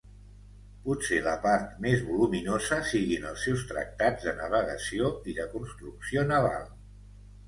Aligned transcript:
Potser 0.83 1.17
la 1.25 1.33
part 1.41 1.73
més 1.83 1.99
voluminosa 2.07 2.79
siguin 2.91 3.27
els 3.31 3.43
seus 3.47 3.65
tractats 3.73 4.25
de 4.31 4.33
navegació 4.39 5.11
i 5.33 5.37
de 5.41 5.45
construcció 5.53 6.25
naval. 6.33 6.65